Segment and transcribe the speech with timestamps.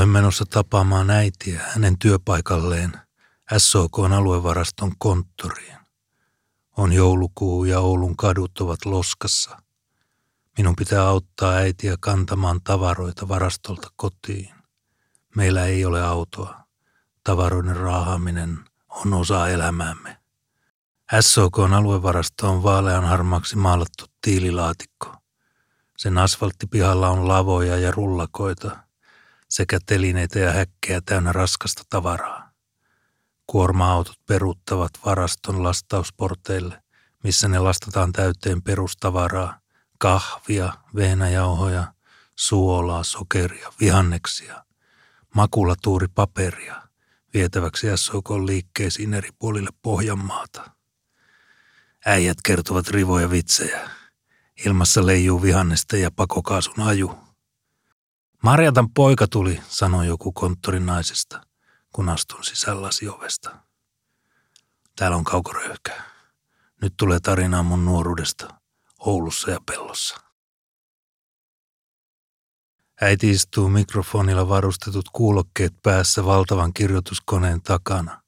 [0.00, 2.92] Olen menossa tapaamaan äitiä hänen työpaikalleen
[3.58, 5.76] SOKn aluevaraston konttoriin.
[6.76, 9.62] On joulukuu ja Oulun kadut ovat loskassa.
[10.58, 14.54] Minun pitää auttaa äitiä kantamaan tavaroita varastolta kotiin.
[15.36, 16.64] Meillä ei ole autoa.
[17.24, 18.58] Tavaroiden raahaaminen
[18.88, 20.16] on osa elämäämme.
[21.20, 25.16] SOKn aluevarasto on vaalean harmaaksi maalattu tiililaatikko.
[25.96, 28.89] Sen asfalttipihalla on lavoja ja rullakoita
[29.50, 32.50] sekä telineitä ja häkkejä täynnä raskasta tavaraa.
[33.46, 36.82] Kuorma-autot peruuttavat varaston lastausporteille,
[37.24, 39.60] missä ne lastataan täyteen perustavaraa,
[39.98, 41.94] kahvia, vehnäjauhoja,
[42.36, 44.64] suolaa, sokeria, vihanneksia,
[45.34, 46.90] makulatuuripaperia
[47.34, 50.70] vietäväksi SOK liikkeisiin eri puolille Pohjanmaata.
[52.06, 53.90] Äijät kertovat rivoja vitsejä.
[54.66, 57.18] Ilmassa leijuu vihannesta ja pakokaasun aju.
[58.42, 61.40] Marjatan poika tuli, sanoi joku konttorin naisesta,
[61.92, 63.56] kun astun sisään lasiovesta.
[64.96, 66.02] Täällä on kaukoröyhkä.
[66.82, 68.48] Nyt tulee tarinaa mun nuoruudesta
[68.98, 70.20] Oulussa ja Pellossa.
[73.00, 78.22] Äiti istuu mikrofonilla varustetut kuulokkeet päässä valtavan kirjoituskoneen takana.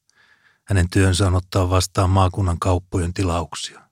[0.64, 3.88] Hänen työnsä on ottaa vastaan maakunnan kauppojen tilauksia.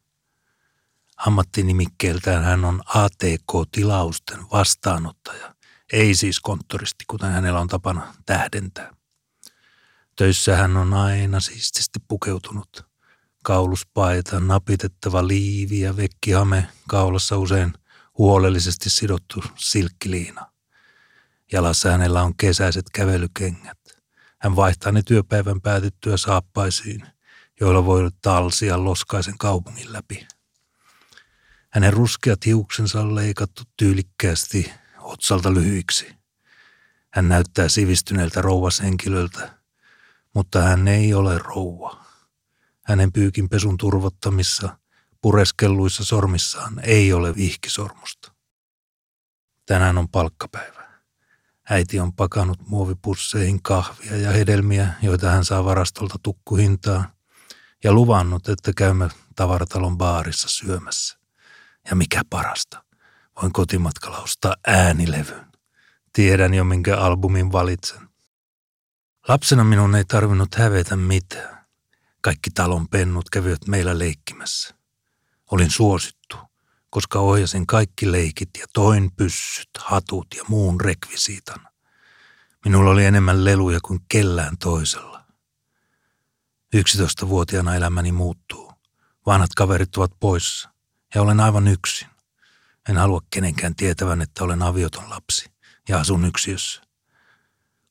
[1.16, 5.54] Ammattinimikkeeltään hän on ATK-tilausten vastaanottaja,
[5.92, 8.94] ei siis konttoristi, kuten hänellä on tapana tähdentää.
[10.16, 12.86] Töissä hän on aina siististi pukeutunut.
[13.44, 17.72] Kauluspaita, napitettava liivi ja vekkihame, kaulassa usein
[18.18, 20.52] huolellisesti sidottu silkkiliina.
[21.52, 23.78] Jalassa hänellä on kesäiset kävelykengät.
[24.38, 27.02] Hän vaihtaa ne työpäivän päätettyä saappaisiin,
[27.60, 30.26] joilla voi talsia loskaisen kaupungin läpi.
[31.70, 34.72] Hänen ruskeat hiuksensa on leikattu tyylikkäästi
[35.12, 36.14] otsalta lyhyiksi.
[37.10, 39.58] Hän näyttää sivistyneeltä rouvashenkilöltä,
[40.34, 42.04] mutta hän ei ole rouva.
[42.86, 44.78] Hänen pyykinpesun turvottamissa,
[45.22, 48.32] pureskelluissa sormissaan ei ole vihkisormusta.
[49.66, 50.90] Tänään on palkkapäivä.
[51.70, 57.12] Äiti on pakannut muovipusseihin kahvia ja hedelmiä, joita hän saa varastolta tukkuhintaa,
[57.84, 61.18] ja luvannut, että käymme tavaratalon baarissa syömässä.
[61.90, 62.84] Ja mikä parasta,
[63.42, 65.46] voin kotimatkalla ostaa äänilevyn.
[66.12, 68.08] Tiedän jo, minkä albumin valitsen.
[69.28, 71.66] Lapsena minun ei tarvinnut hävetä mitään.
[72.20, 74.74] Kaikki talon pennut kävivät meillä leikkimässä.
[75.50, 76.20] Olin suosittu
[76.90, 81.68] koska ohjasin kaikki leikit ja toin pyssyt, hatut ja muun rekvisiitan.
[82.64, 85.24] Minulla oli enemmän leluja kuin kellään toisella.
[86.76, 88.72] 11-vuotiaana elämäni muuttuu.
[89.26, 90.70] Vanhat kaverit ovat poissa
[91.14, 92.08] ja olen aivan yksin.
[92.88, 95.50] En halua kenenkään tietävän, että olen avioton lapsi
[95.88, 96.82] ja asun yksiössä.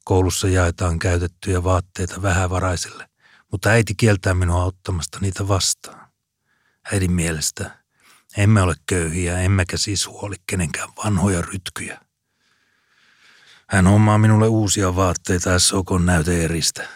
[0.05, 3.09] Koulussa jaetaan käytettyjä vaatteita vähävaraisille,
[3.51, 6.09] mutta äiti kieltää minua ottamasta niitä vastaan.
[6.91, 7.79] Äidin mielestä
[8.37, 12.01] emme ole köyhiä, emmekä siis huoli kenenkään vanhoja rytkyjä.
[13.67, 16.87] Hän hommaa minulle uusia vaatteita SOKon näyteeristä.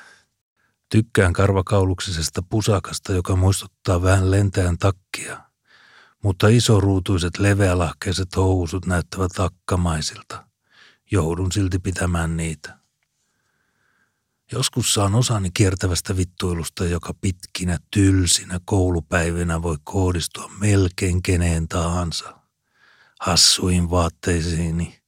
[0.89, 5.52] Tykkään karvakauluksisesta pusakasta, joka muistuttaa vähän lentäjän takkia.
[6.23, 10.47] Mutta isoruutuiset leveälahkeiset housut näyttävät akkamaisilta.
[11.11, 12.78] Joudun silti pitämään niitä.
[14.51, 22.39] Joskus saan osani kiertävästä vittuilusta, joka pitkinä, tylsinä koulupäivinä voi kohdistua melkein keneen tahansa.
[23.22, 25.00] Hassuihin vaatteisiini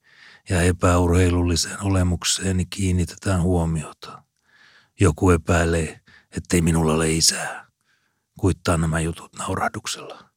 [0.50, 4.24] ja epäurheilulliseen olemukseeni kiinnitetään huomiota.
[5.00, 6.02] Joku epäilee,
[6.38, 7.68] ettei minulla ole isää.
[8.40, 10.35] Kuittaa nämä jutut naurahduksella.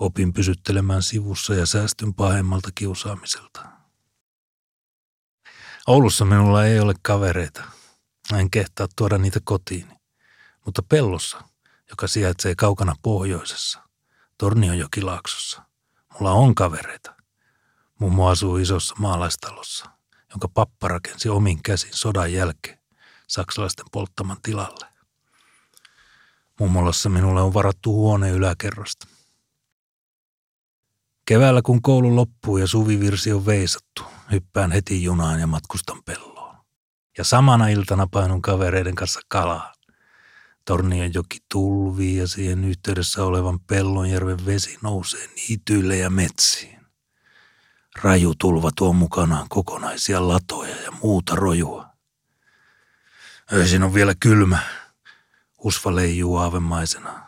[0.00, 3.66] Opin pysyttelemään sivussa ja säästyn pahemmalta kiusaamiselta.
[5.86, 7.62] Oulussa minulla ei ole kavereita–
[8.38, 9.88] en kehtaa tuoda niitä kotiin.
[10.64, 11.44] Mutta pellossa,
[11.90, 13.82] joka sijaitsee kaukana pohjoisessa,
[14.38, 15.62] Tornionjokilaaksossa,
[16.12, 17.16] mulla on kavereita.
[17.98, 19.90] Mummo asuu isossa maalaistalossa,
[20.30, 22.78] jonka pappa rakensi omin käsin sodan jälkeen
[23.26, 24.86] saksalaisten polttaman tilalle.
[26.60, 29.06] Mummolassa minulle on varattu huone yläkerrasta.
[31.26, 34.02] Keväällä kun koulu loppuu ja suvivirsi on veisattu,
[34.32, 36.40] hyppään heti junaan ja matkustan pelloon
[37.18, 39.72] ja samana iltana painun kavereiden kanssa kalaa.
[40.64, 46.80] Tornion joki tulvii ja siihen yhteydessä olevan Pellonjärven vesi nousee niityille ja metsiin.
[48.02, 51.86] Raju tulva tuo mukanaan kokonaisia latoja ja muuta rojua.
[53.52, 54.58] Öisin on vielä kylmä.
[55.58, 57.26] Usva leijuu aavemaisena.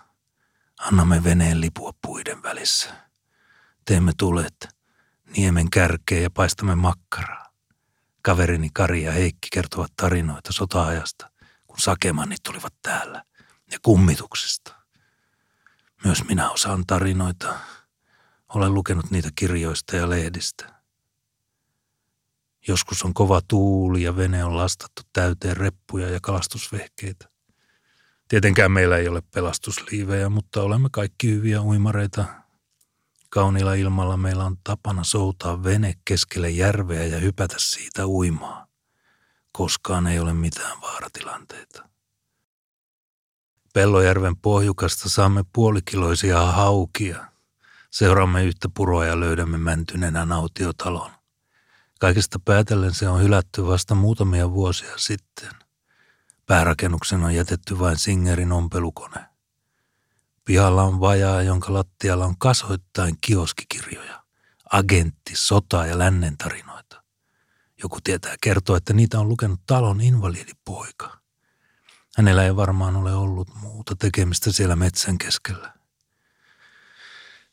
[0.80, 2.94] Annamme veneen lipua puiden välissä.
[3.84, 4.68] Teemme tulet,
[5.36, 7.52] niemen kärkeä ja paistamme makkaraa.
[8.22, 11.30] Kaverini Kari ja Heikki kertovat tarinoita sota-ajasta,
[11.66, 13.24] kun sakemannit olivat täällä,
[13.72, 14.74] ja kummituksista.
[16.04, 17.54] Myös minä osaan tarinoita.
[18.48, 20.74] Olen lukenut niitä kirjoista ja lehdistä.
[22.68, 27.28] Joskus on kova tuuli ja vene on lastattu täyteen reppuja ja kalastusvehkeitä.
[28.28, 32.41] Tietenkään meillä ei ole pelastusliivejä, mutta olemme kaikki hyviä uimareita.
[33.34, 38.68] Kauniilla ilmalla meillä on tapana soutaa vene keskelle järveä ja hypätä siitä uimaan.
[39.52, 41.88] Koskaan ei ole mitään vaaratilanteita.
[43.74, 47.24] Pellojärven pohjukasta saamme puolikiloisia haukia.
[47.90, 51.10] Seuraamme yhtä puroa ja löydämme mäntynenä nautiotalon.
[52.00, 55.50] Kaikesta päätellen se on hylätty vasta muutamia vuosia sitten.
[56.46, 59.31] Päärakennuksen on jätetty vain Singerin ompelukone.
[60.44, 64.22] Pihalla on vajaa, jonka lattialla on kasoittain kioskikirjoja,
[64.72, 67.02] agentti, sota ja lännen tarinoita.
[67.82, 71.18] Joku tietää kertoa, että niitä on lukenut talon invalidipoika.
[72.16, 75.72] Hänellä ei varmaan ole ollut muuta tekemistä siellä metsän keskellä.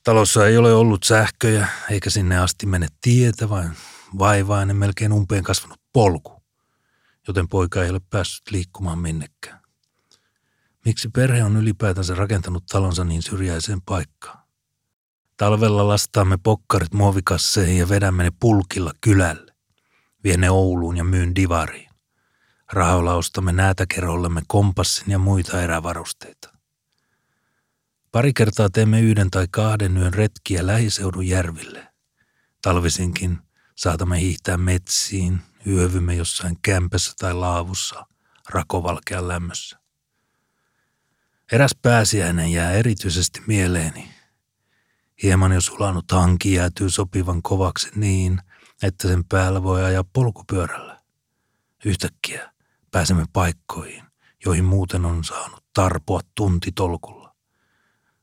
[0.03, 3.71] Talossa ei ole ollut sähköjä, eikä sinne asti mene tietä, vain
[4.19, 6.43] vaivainen, melkein umpeen kasvanut polku,
[7.27, 9.59] joten poika ei ole päässyt liikkumaan minnekään.
[10.89, 14.39] Miksi perhe on ylipäätänsä rakentanut talonsa niin syrjäiseen paikkaan?
[15.37, 19.53] Talvella lastaamme pokkarit muovikasseihin ja vedämme ne pulkilla kylälle.
[20.23, 21.89] Vie ne Ouluun ja myyn divariin.
[22.71, 26.53] Rahoilla ostamme näätäkerollemme kompassin ja muita erävarusteita.
[28.11, 31.87] Pari kertaa teemme yhden tai kahden yön retkiä lähiseudun järville.
[32.61, 33.37] Talvisinkin
[33.75, 38.05] saatamme hiihtää metsiin, yövymme jossain kämpässä tai laavussa
[38.49, 39.78] rakovalkean lämmössä.
[41.51, 44.11] Eräs pääsiäinen jää erityisesti mieleeni.
[45.23, 48.39] Hieman jo sulanut hanki jäätyy sopivan kovaksi niin,
[48.83, 50.99] että sen päällä voi ajaa polkupyörällä.
[51.85, 52.51] Yhtäkkiä
[52.91, 54.03] pääsemme paikkoihin,
[54.45, 57.35] joihin muuten on saanut tarpoa tuntitolkulla.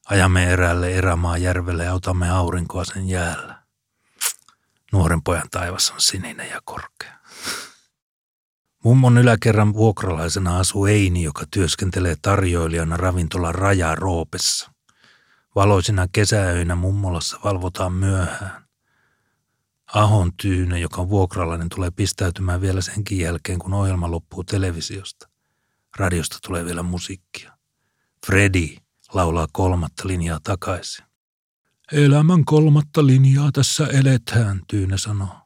[0.04, 3.62] Ajamme eräälle erämaa järvelle ja otamme aurinkoa sen jäällä.
[4.92, 7.18] Nuoren pojan taivas on sininen ja korkea.
[8.86, 14.72] Mummon yläkerran vuokralaisena asuu Eini, joka työskentelee tarjoilijana ravintola Raja Roopessa.
[15.54, 18.64] Valoisina kesäöinä mummolassa valvotaan myöhään.
[19.94, 25.28] Ahon Tyyne, joka on vuokralainen, tulee pistäytymään vielä senkin jälkeen, kun ohjelma loppuu televisiosta.
[25.96, 27.52] Radiosta tulee vielä musiikkia.
[28.26, 28.76] Freddy
[29.14, 31.04] laulaa kolmatta linjaa takaisin.
[31.92, 35.45] Elämän kolmatta linjaa tässä eletään, Tyyne sanoo.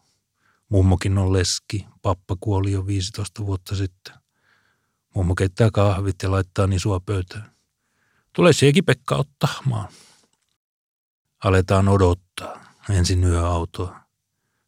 [0.70, 4.14] Mummokin on leski, pappa kuoli jo 15 vuotta sitten.
[5.14, 7.52] Mummo keittää kahvit ja laittaa nisua pöytään.
[8.32, 9.88] Tule siekin Pekka ottamaan.
[11.44, 12.64] Aletaan odottaa.
[12.90, 14.00] Ensin yöautoa.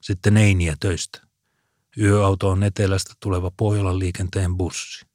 [0.01, 1.21] Sitten Einiä töistä.
[1.99, 5.07] Yöauto on etelästä tuleva Pohjolan liikenteen bussi.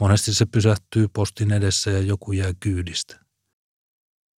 [0.00, 3.20] Monesti se pysähtyy postin edessä ja joku jää kyydistä.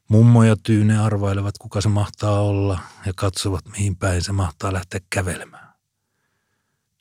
[0.08, 5.00] Mummo ja Tyyne arvailevat, kuka se mahtaa olla ja katsovat, mihin päin se mahtaa lähteä
[5.10, 5.67] kävelemään.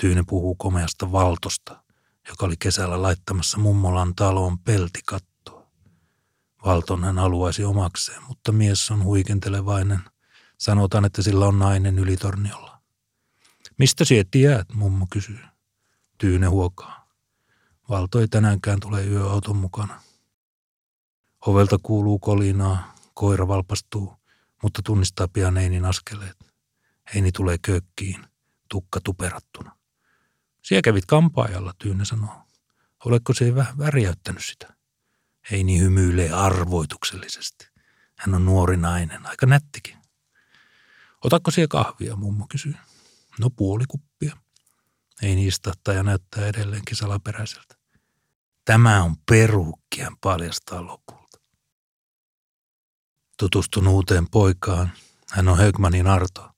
[0.01, 1.83] Tyyne puhuu komeasta valtosta,
[2.29, 5.71] joka oli kesällä laittamassa mummolan taloon peltikattoa.
[6.65, 9.99] Valton hän haluaisi omakseen, mutta mies on huikentelevainen.
[10.57, 12.81] Sanotaan, että sillä on nainen ylitorniolla.
[13.77, 15.39] Mistä sinä tiedät, mummo kysyy.
[16.17, 17.07] Tyyne huokaa.
[17.89, 20.01] Valto ei tänäänkään tule yöauton mukana.
[21.45, 24.13] Ovelta kuuluu kolinaa, koira valpastuu,
[24.63, 26.37] mutta tunnistaa pian Einin askeleet.
[27.15, 28.25] Eini tulee kökkiin,
[28.69, 29.76] tukka tuperattuna.
[30.67, 32.43] Siellä kävit kampaajalla, Tyyne sanoo.
[33.05, 34.73] Oletko se vähän värjäyttänyt sitä?
[35.51, 37.67] Heini hymyilee arvoituksellisesti.
[38.15, 39.97] Hän on nuori nainen, aika nättikin.
[41.23, 42.73] Otatko siellä kahvia, mummo kysyy.
[43.39, 44.37] No puoli kuppia.
[45.21, 47.75] Ei niistä ja näyttää edelleenkin salaperäiseltä.
[48.65, 51.39] Tämä on peruukkien paljastaa lopulta.
[53.39, 54.91] Tutustun uuteen poikaan.
[55.31, 56.56] Hän on Högmanin Arto.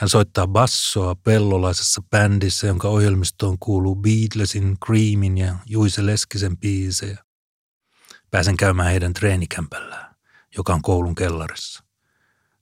[0.00, 7.24] Hän soittaa bassoa pellolaisessa bändissä, jonka ohjelmistoon kuuluu Beatlesin, Creamin ja Juise Leskisen biisejä.
[8.30, 10.14] Pääsen käymään heidän treenikämpällään,
[10.56, 11.84] joka on koulun kellarissa.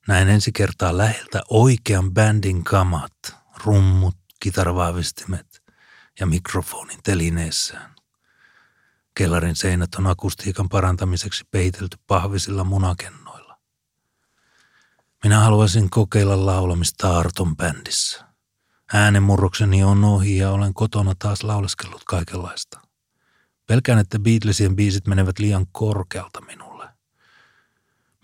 [0.09, 3.17] Näin ensi kertaa läheltä oikean bändin kamat,
[3.65, 5.63] rummut, kitarvahvistimet
[6.21, 7.95] ja mikrofonin telineessään.
[9.15, 13.18] Kellarin seinät on akustiikan parantamiseksi peitelty pahvisilla munakennoilla.
[15.25, 18.25] Minä haluaisin kokeilla laulamista Arton bändissä.
[18.93, 22.81] Äänenmurrokseni on ohi ja olen kotona taas lauleskellut kaikenlaista.
[23.67, 26.89] Pelkään, että Beatlesien biisit menevät liian korkealta minulle.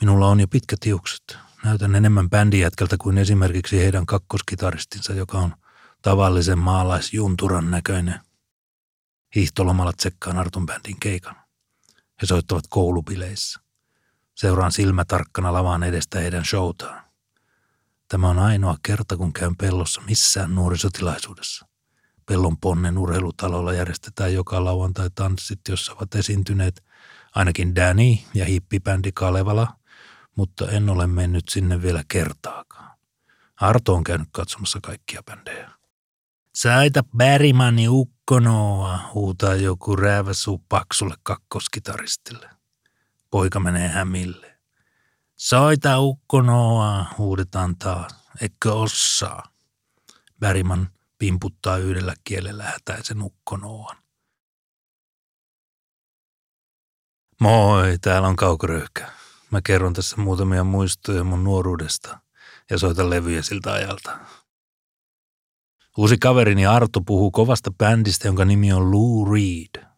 [0.00, 1.38] Minulla on jo pitkät tiukset.
[1.64, 5.54] Näytän enemmän bändijätkältä kuin esimerkiksi heidän kakkoskitaristinsa, joka on
[6.02, 8.20] Tavallisen maalaisjunturan näköinen.
[9.34, 11.36] Hiihtolomalla tsekkaan Artun bändin keikan.
[12.22, 13.63] He soittavat koulupileissä.
[14.34, 17.04] Seuraan silmätarkkana lavaan edestä heidän showtaan.
[18.08, 21.66] Tämä on ainoa kerta, kun käyn pellossa missään nuorisotilaisuudessa.
[22.26, 26.84] Pellon ponnen urheilutalolla järjestetään joka lauantai tanssit, jossa ovat esiintyneet
[27.34, 29.76] ainakin Danny ja hippibändi Kalevala,
[30.36, 32.98] mutta en ole mennyt sinne vielä kertaakaan.
[33.60, 35.70] Arto on käynyt katsomassa kaikkia bändejä.
[36.54, 42.53] Saita Bärimani ukkonoa, huutaa joku rääväsuu paksulle kakkoskitaristille.
[43.34, 44.58] Poika menee hämille.
[45.36, 48.14] Soita ukkonoa, huudetaan taas.
[48.40, 49.42] Eikö osaa?
[50.40, 50.88] Bäriman
[51.18, 53.96] pimputtaa yhdellä kielellä hätäisen ukkonoan.
[57.40, 59.12] Moi, täällä on Kaukoröyhkä.
[59.50, 62.18] Mä kerron tässä muutamia muistoja mun nuoruudesta
[62.70, 64.18] ja soitan levyjä siltä ajalta.
[65.98, 69.93] Uusi kaverini Arto puhuu kovasta bändistä, jonka nimi on Lou Reed.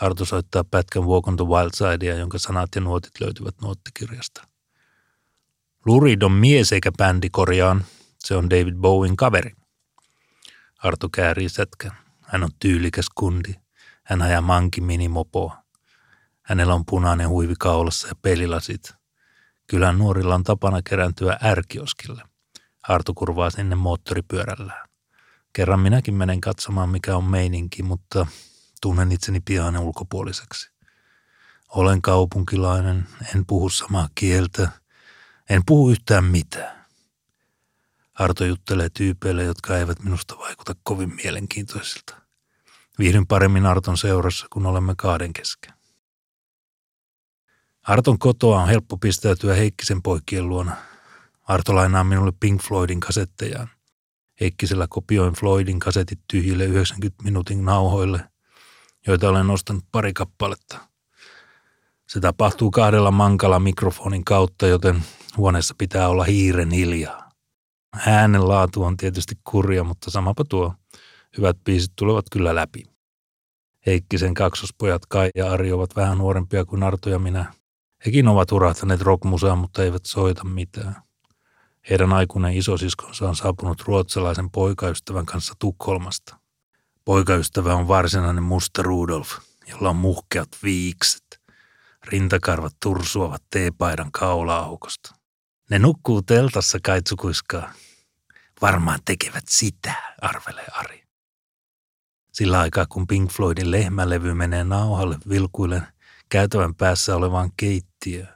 [0.00, 4.48] Arto soittaa pätkän Walk on the Wild Sidea, jonka sanat ja nuotit löytyvät nuottikirjasta.
[5.86, 7.84] Lou Reed on mies eikä bändi korjaan.
[8.18, 9.52] Se on David Bowen kaveri.
[10.78, 11.92] Arto käärii sätkän.
[12.20, 13.54] Hän on tyylikäs kundi.
[14.02, 15.62] Hän ajaa manki minimopoa.
[16.42, 18.94] Hänellä on punainen huivi kaulassa ja pelilasit.
[19.66, 22.22] Kylän nuorilla on tapana kerääntyä ärkioskille.
[22.82, 24.88] Arto kurvaa sinne moottoripyörällään.
[25.52, 28.26] Kerran minäkin menen katsomaan, mikä on meininki, mutta
[28.80, 30.70] tunnen itseni pian ulkopuoliseksi.
[31.68, 34.68] Olen kaupunkilainen, en puhu samaa kieltä,
[35.50, 36.86] en puhu yhtään mitään.
[38.14, 42.16] Arto juttelee tyypeille, jotka eivät minusta vaikuta kovin mielenkiintoisilta.
[42.98, 45.74] Viihdyn paremmin Arton seurassa, kun olemme kahden kesken.
[47.82, 50.76] Arton kotoa on helppo pistäytyä Heikkisen poikien luona.
[51.42, 53.68] Arto lainaa minulle Pink Floydin kasettejaan.
[54.40, 58.24] Heikkisellä kopioin Floydin kasetit tyhjille 90 minuutin nauhoille,
[59.08, 60.78] joita olen ostanut pari kappaletta.
[62.08, 65.02] Se tapahtuu kahdella mankala mikrofonin kautta, joten
[65.36, 67.30] huoneessa pitää olla hiiren hiljaa.
[68.06, 70.74] Äänen laatu on tietysti kurja, mutta samapa tuo.
[71.36, 72.84] Hyvät biisit tulevat kyllä läpi.
[73.86, 77.52] Heikkisen kaksospojat Kai ja Ari ovat vähän nuorempia kuin Arto ja minä.
[78.06, 80.96] Hekin ovat urahtaneet rockmusaan, mutta eivät soita mitään.
[81.90, 86.37] Heidän aikuinen isosiskonsa on saapunut ruotsalaisen poikaystävän kanssa Tukholmasta.
[87.08, 91.40] Poikaystävä on varsinainen musta Rudolf, jolla on muhkeat viikset.
[92.04, 95.14] Rintakarvat tursuavat teepaidan kaula-aukosta.
[95.70, 97.72] Ne nukkuu teltassa kaitsukuiskaa.
[98.62, 101.04] Varmaan tekevät sitä, arvelee Ari.
[102.32, 105.86] Sillä aikaa kun Pink Floydin lehmälevy menee nauhalle vilkuillen
[106.28, 108.26] käytävän päässä olevaan keittiö.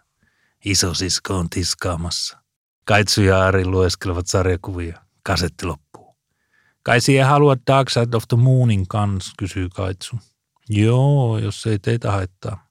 [0.64, 2.38] Isosisko on tiskaamassa.
[2.84, 5.02] Kaitsu ja Ari lueskelevat sarjakuvia.
[5.22, 5.81] Kasetti.
[6.82, 10.16] Kai siihen haluat Dark Side of the Moonin kans, kysyy Kaitsu.
[10.68, 12.66] Joo, jos ei teitä haittaa.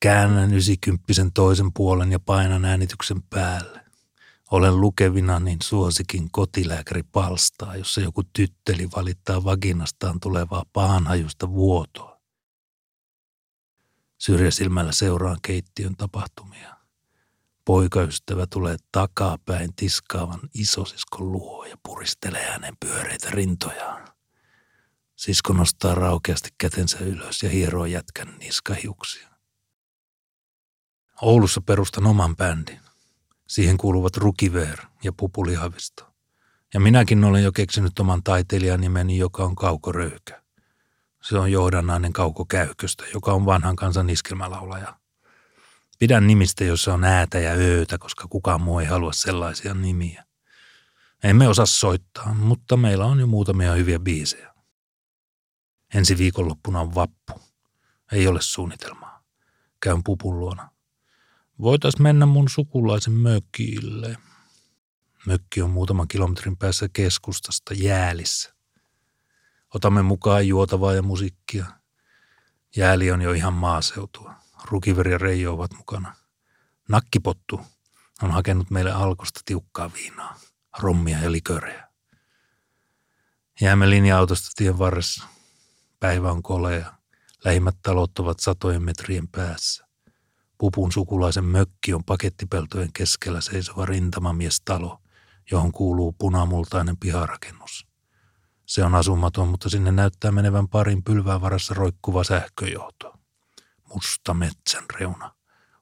[0.00, 3.80] Käännän ysikymppisen toisen puolen ja painan äänityksen päälle.
[4.50, 12.20] Olen lukevina niin suosikin kotilääkäri palstaa, jossa joku tytteli valittaa vaginastaan tulevaa pahanhajusta vuotoa.
[14.18, 16.71] Syrjäsilmällä seuraan keittiön tapahtumia.
[17.64, 24.08] Poikaystävä tulee takapäin tiskaavan isosiskon luo ja puristelee hänen pyöreitä rintojaan.
[25.16, 29.28] Sisko nostaa raukeasti kätensä ylös ja hieroo jätkän niskahiuksia.
[31.22, 32.80] Oulussa perustan oman bändin.
[33.48, 36.12] Siihen kuuluvat Rukiver ja Pupulihavisto.
[36.74, 40.42] Ja minäkin olen jo keksinyt oman taiteilijanimeni, joka on Kauko Röykä.
[41.22, 45.01] Se on johdannainen Kauko Käyköstä, joka on vanhan kansan iskelmälaulaja.
[45.98, 50.24] Pidän nimistä, jossa on äätä ja öötä, koska kukaan muu ei halua sellaisia nimiä.
[51.24, 54.54] Emme osaa soittaa, mutta meillä on jo muutamia hyviä biisejä.
[55.94, 57.40] Ensi viikonloppuna on vappu.
[58.12, 59.24] Ei ole suunnitelmaa.
[59.80, 60.70] Käyn pupun luona.
[61.60, 64.16] Voitais mennä mun sukulaisen mökille.
[65.26, 68.54] Mökki on muutaman kilometrin päässä keskustasta jäälissä.
[69.74, 71.66] Otamme mukaan juotavaa ja musiikkia.
[72.76, 74.41] Jääli on jo ihan maaseutua.
[74.70, 76.14] Rukiveri ja Reijo ovat mukana.
[76.88, 77.60] Nakkipottu
[78.22, 80.36] on hakenut meille alkosta tiukkaa viinaa,
[80.78, 81.88] rommia ja likörejä.
[83.60, 85.24] Jäämme linja-autosta tien varressa.
[86.00, 86.92] Päivä on kolea.
[87.44, 89.86] Lähimmät talot ovat satojen metrien päässä.
[90.58, 94.98] Pupun sukulaisen mökki on pakettipeltojen keskellä seisova rintamamiestalo,
[95.50, 97.86] johon kuuluu punamultainen piharakennus.
[98.66, 103.11] Se on asumaton, mutta sinne näyttää menevän parin pylvää varassa roikkuva sähköjohto.
[103.94, 105.34] Musta metsän reuna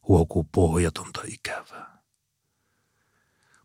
[0.09, 2.02] huokuu pohjatonta ikävää.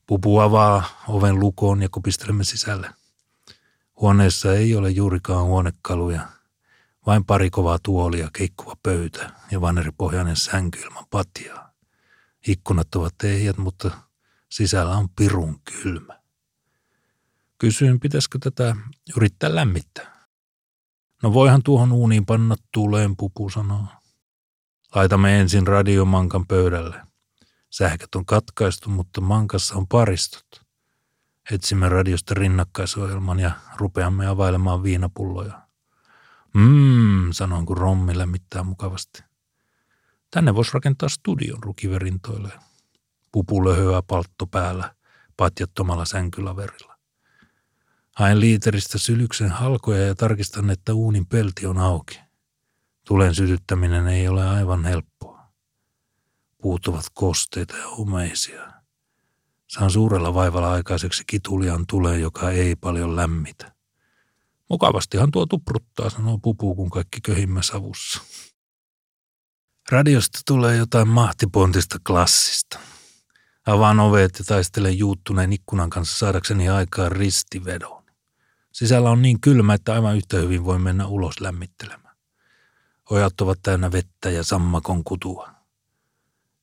[0.05, 2.89] Pupu avaa oven lukoon ja kopistelemme sisälle.
[4.01, 6.27] Huoneessa ei ole juurikaan huonekaluja,
[7.05, 11.71] vain pari kovaa tuolia, keikkuva pöytä ja vaneripohjainen sänky ilman patjaa.
[12.47, 13.91] Ikkunat ovat ehjät, mutta
[14.49, 16.19] sisällä on pirun kylmä.
[17.57, 18.75] Kysyin, pitäisikö tätä
[19.17, 20.27] yrittää lämmittää.
[21.23, 23.85] No voihan tuohon uuniin panna tuleen, pupu sanoo.
[24.95, 27.01] Laitamme ensin radiomankan pöydälle.
[27.69, 30.65] Sähköt on katkaistu, mutta mankassa on paristot.
[31.51, 35.61] Etsimme radiosta rinnakkaisohjelman ja rupeamme availemaan viinapulloja.
[36.53, 39.23] Mmm, sanon kun rommi lämmittää mukavasti.
[40.31, 42.51] Tänne voisi rakentaa studion, rukiverintoille.
[43.31, 44.95] Pupu löhöä paltto päällä,
[45.37, 46.95] patjattomalla sänkylaverilla.
[48.15, 52.24] Haen liiteristä sylyksen halkoja ja tarkistan, että uunin pelti on auki.
[53.05, 55.49] Tulen sytyttäminen ei ole aivan helppoa.
[56.61, 58.71] Puut ovat kosteita ja umeisia.
[59.67, 63.75] Saan suurella vaivalla aikaiseksi kitulian tuleen, joka ei paljon lämmitä.
[64.69, 68.21] Mukavastihan tuo tupruttaa, sanoo pupu, kun kaikki köhimmä savussa.
[69.91, 72.79] Radiosta tulee jotain mahtipontista klassista.
[73.65, 78.03] Avaan ovet ja taistelen juuttuneen ikkunan kanssa saadakseni aikaan ristivedon.
[78.71, 82.04] Sisällä on niin kylmä, että aivan yhtä hyvin voi mennä ulos lämmittelemään.
[83.09, 85.49] Ojat ovat täynnä vettä ja sammakon kutua.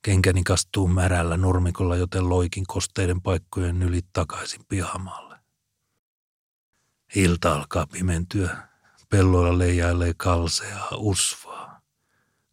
[0.02, 5.38] Kenkäni kastuu märällä nurmikolla, joten loikin kosteiden paikkojen yli takaisin pihamaalle.
[7.14, 8.56] Ilta alkaa pimentyä.
[9.08, 11.80] Pelloilla leijailee kalseaa usvaa.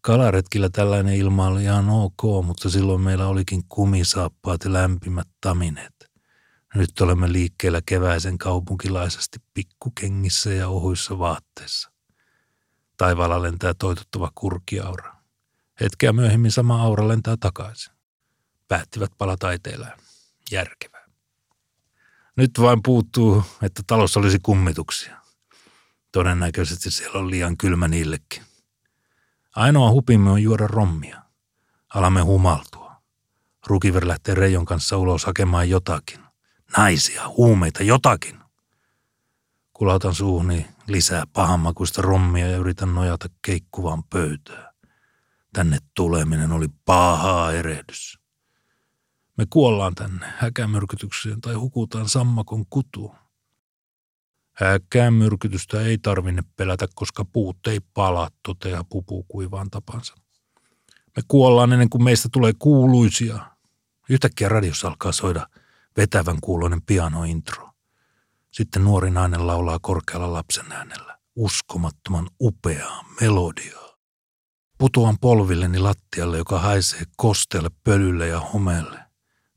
[0.02, 6.12] Kalaretkillä tällainen ilma oli ihan ok, mutta silloin meillä olikin kumisaappaat ja lämpimät tamineet.
[6.76, 11.92] Nyt olemme liikkeellä keväisen kaupunkilaisesti pikkukengissä ja ohuissa vaatteissa.
[13.00, 15.16] Taivaalla lentää toitottava kurkiaura.
[15.82, 17.94] Hetkeä myöhemmin sama aura lentää takaisin.
[18.68, 20.00] Päättivät palata etelään.
[20.52, 21.06] Järkevää.
[22.36, 25.18] Nyt vain puuttuu, että talossa olisi kummituksia.
[26.12, 28.44] Todennäköisesti siellä on liian kylmä niillekin.
[29.56, 31.22] Ainoa hupimme on juoda rommia.
[31.94, 33.02] Alamme humaltua.
[33.68, 36.20] Rukiver lähtee Reijon kanssa ulos hakemaan jotakin.
[36.78, 38.40] Naisia, huumeita, jotakin.
[39.74, 44.74] Kulautan suuhuni lisää pahanmakuista rommia ja yritän nojata keikkuvaan pöytään.
[45.54, 48.20] Tänne tuleminen oli pahaa erehdys.
[49.38, 53.16] Me kuollaan tänne häkämyrkytykseen tai hukutaan sammakon kutuun.
[54.54, 60.16] Häkämyrkytystä ei tarvinne pelätä, koska puut ei pala, toteaa pupu kuivaan tapansa.
[61.16, 63.40] Me kuollaan ennen kuin meistä tulee kuuluisia.
[64.10, 65.48] Yhtäkkiä radiossa alkaa soida
[65.98, 67.69] vetävän kuuloinen pianointro.
[68.60, 73.98] Sitten nuori nainen laulaa korkealla lapsen äänellä uskomattoman upeaa melodiaa.
[74.78, 79.00] Putoan polvilleni lattialle, joka haisee kosteelle, pölylle ja homeelle.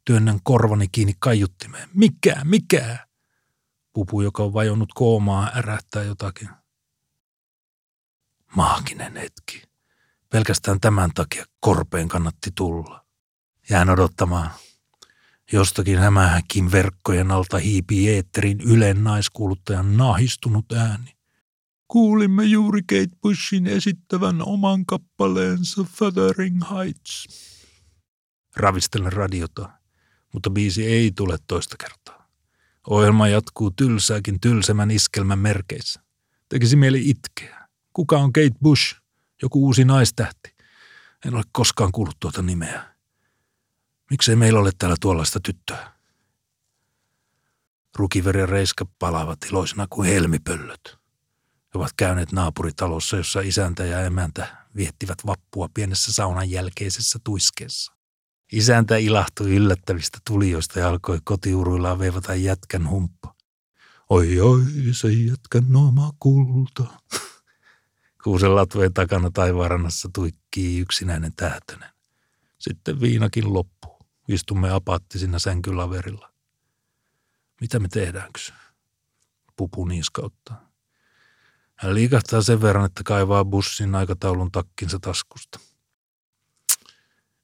[0.04, 1.88] Työnnän korvani kiinni kaiuttimeen.
[1.94, 3.06] Mikä, mikä?
[3.92, 6.48] Pupu, joka on vajonnut koomaa, ärähtää jotakin.
[8.56, 9.62] Maaginen hetki.
[10.28, 13.04] Pelkästään tämän takia korpeen kannatti tulla.
[13.70, 14.50] Jään odottamaan.
[15.52, 21.16] Jostakin hämähäkin verkkojen alta hiipii eetterin Ylen naiskuuluttajan nahistunut ääni.
[21.88, 27.26] Kuulimme juuri Kate Bushin esittävän oman kappaleensa Feathering Heights.
[28.56, 29.70] Ravistelen radiota,
[30.32, 32.28] mutta biisi ei tule toista kertaa.
[32.90, 36.00] Ohjelma jatkuu tylsääkin tylsemän iskelmän merkeissä.
[36.48, 37.68] Tekisi mieli itkeä.
[37.92, 38.96] Kuka on Kate Bush?
[39.42, 40.56] Joku uusi naistähti.
[41.26, 42.91] En ole koskaan kuullut tuota nimeä.
[44.12, 45.92] Miksei meillä ole täällä tuollaista tyttöä?
[47.96, 50.98] Rukiver ja Reiska palaavat iloisena kuin helmipöllöt.
[51.54, 57.92] He ovat käyneet naapuritalossa, jossa isäntä ja emäntä viettivät vappua pienessä saunan jälkeisessä tuiskeessa.
[58.52, 63.34] Isäntä ilahtui yllättävistä tulijoista ja alkoi kotiuruillaan veivata jätkän humppa.
[64.08, 66.84] Oi oi, se jätkän oma kulta.
[68.24, 71.90] Kuusen latveen takana taivaarannassa tuikkii yksinäinen tähtönen.
[72.58, 73.91] Sitten viinakin loppuu.
[74.28, 76.32] Istumme apaattisina sänkylaverilla.
[77.60, 78.40] Mitä me tehdäänkö?
[79.56, 80.72] Pupu niiskauttaa.
[81.74, 85.60] Hän liikahtaa sen verran, että kaivaa bussin aikataulun takkinsa taskusta.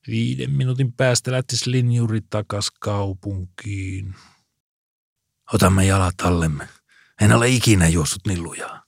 [0.07, 4.15] Viiden minuutin päästä lähtisi linjuri takas kaupunkiin.
[5.53, 6.69] Otamme jalat allemme.
[7.21, 8.88] En ole ikinä juossut niin lujaa.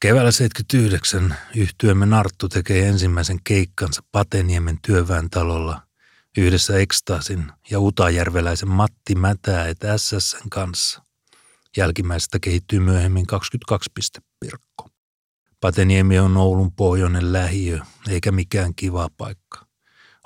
[0.00, 5.82] Keväällä 79 yhtyömme Narttu tekee ensimmäisen keikkansa Pateniemen työväentalolla
[6.36, 11.02] yhdessä Ekstaasin ja Utajärveläisen Matti Mätää et SSN kanssa.
[11.76, 13.90] Jälkimmäisestä kehittyy myöhemmin 22
[14.40, 14.88] Pirkko.
[15.60, 17.78] Pateniemi on Oulun pohjoinen lähiö,
[18.08, 19.66] eikä mikään kiva paikka.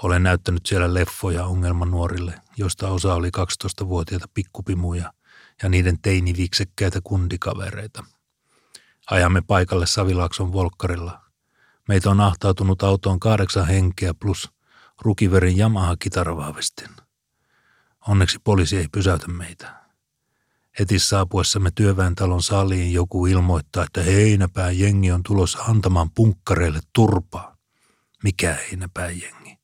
[0.03, 5.13] Olen näyttänyt siellä leffoja ongelmanuorille joista osa oli 12-vuotiaita pikkupimuja
[5.63, 8.05] ja niiden teiniviksekkäitä kundikavereita.
[9.11, 11.21] Ajamme paikalle Savilaakson volkkarilla.
[11.89, 14.51] Meitä on ahtautunut autoon kahdeksan henkeä plus
[15.03, 16.91] rukiverin Yamaha-kitarvahvistin.
[18.09, 19.81] Onneksi poliisi ei pysäytä meitä.
[20.79, 27.57] Heti saapuessamme työväentalon saliin joku ilmoittaa, että heinäpää jengi on tulossa antamaan punkkareille turpaa.
[28.25, 29.59] Mikä heinäpää jengi?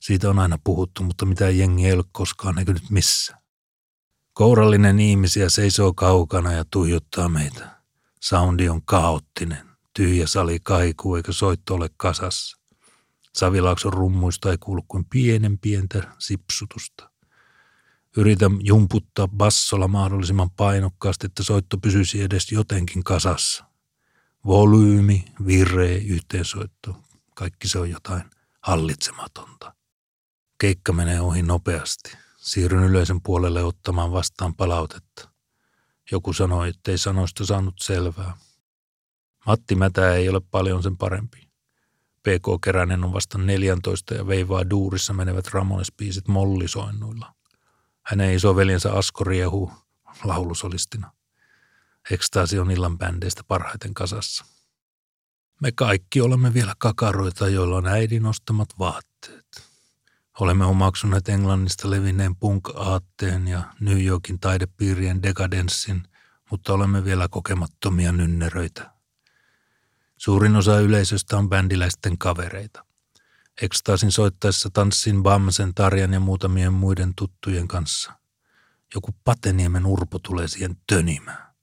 [0.00, 3.36] Siitä on aina puhuttu, mutta mitä jengi ei ole koskaan näkynyt missä.
[4.32, 7.79] Kourallinen ihmisiä seisoo kaukana ja tuijottaa meitä.
[8.20, 9.66] Soundi on kaoottinen.
[9.94, 12.56] Tyhjä sali kaikuu eikä soitto ole kasassa.
[13.34, 17.10] Savilaakson rummuista ei kuulu kuin pienen pientä sipsutusta.
[18.16, 23.64] Yritän jumputtaa bassolla mahdollisimman painokkaasti, että soitto pysyisi edes jotenkin kasassa.
[24.46, 26.96] Volyymi, virre, yhteensoitto,
[27.34, 28.22] kaikki se on jotain
[28.60, 29.74] hallitsematonta.
[30.58, 32.16] Keikka menee ohi nopeasti.
[32.36, 35.29] Siirryn yleisen puolelle ottamaan vastaan palautetta.
[36.12, 38.36] Joku sanoi, ettei sanoista saanut selvää.
[39.46, 41.50] Matti Mätä ei ole paljon sen parempi.
[42.22, 47.34] PK Keränen on vasta 14 ja veivaa duurissa menevät Ramones-biisit mollisoinnuilla.
[48.02, 49.72] Hänen isoveljensä Asko riehuu
[50.24, 51.12] laulusolistina.
[52.10, 54.44] Ekstaasi on illan bändeistä parhaiten kasassa.
[55.60, 59.39] Me kaikki olemme vielä kakaroita, joilla on äidin ostamat vaatteet.
[60.40, 66.02] Olemme omaksuneet Englannista levinneen punk-aatteen ja New Yorkin taidepiirien dekadenssin,
[66.50, 68.90] mutta olemme vielä kokemattomia nynneröitä.
[70.16, 72.84] Suurin osa yleisöstä on bändiläisten kavereita.
[73.62, 78.12] Ekstaasin soittaessa tanssin Bamsen, Tarjan ja muutamien muiden tuttujen kanssa.
[78.94, 81.54] Joku Pateniemen urpo tulee siihen tönimään.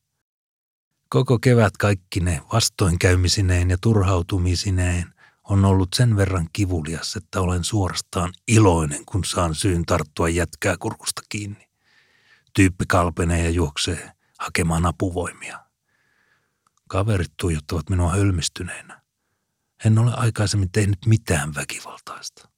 [1.09, 5.13] Koko kevät kaikki ne vastoinkäymisineen ja turhautumisineen
[5.49, 11.21] on ollut sen verran kivulias, että olen suorastaan iloinen, kun saan syyn tarttua jätkää kurkusta
[11.29, 11.69] kiinni.
[12.53, 15.59] Tyyppi kalpenee ja juoksee hakemaan apuvoimia.
[16.87, 19.01] Kaverit tuijottavat minua hölmistyneenä.
[19.85, 22.49] En ole aikaisemmin tehnyt mitään väkivaltaista.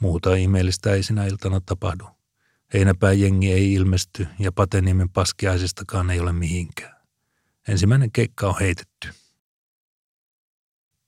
[0.00, 2.04] Muuta ihmeellistä ei sinä iltana tapahdu.
[2.74, 6.96] Heinäpää jengi ei ilmesty ja Pateniemen paskiaisistakaan ei ole mihinkään.
[7.68, 9.08] Ensimmäinen keikka on heitetty.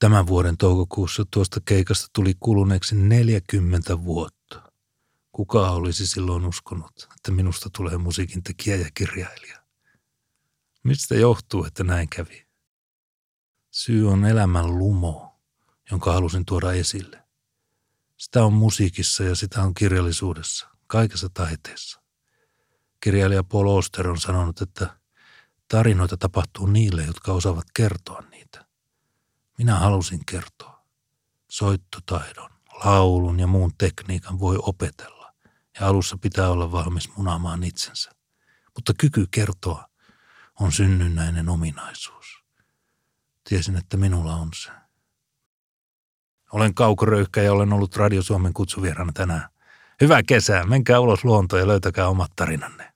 [0.01, 4.73] Tämän vuoden toukokuussa tuosta keikasta tuli kuluneeksi 40 vuotta.
[5.33, 9.63] Kuka olisi silloin uskonut, että minusta tulee musiikin tekijä ja kirjailija?
[10.85, 12.47] Mistä johtuu, että näin kävi?
[13.71, 15.41] Syy on elämän lumo,
[15.91, 17.25] jonka halusin tuoda esille.
[18.17, 22.03] Sitä on musiikissa ja sitä on kirjallisuudessa, kaikessa taiteessa.
[23.01, 24.97] Kirjailija Paul Oster on sanonut, että
[25.69, 28.70] tarinoita tapahtuu niille, jotka osaavat kertoa niitä.
[29.61, 30.85] Minä halusin kertoa.
[31.51, 32.51] Soittotaidon,
[32.85, 35.35] laulun ja muun tekniikan voi opetella
[35.81, 38.11] ja alussa pitää olla valmis munaamaan itsensä.
[38.75, 39.85] Mutta kyky kertoa
[40.61, 42.45] on synnynnäinen ominaisuus.
[43.49, 44.71] Tiesin, että minulla on se.
[46.53, 49.49] Olen kaukoröyhkä ja olen ollut Radio Suomen kutsuvierana tänään.
[50.01, 52.93] Hyvää kesää, menkää ulos luontoon ja löytäkää omat tarinanne.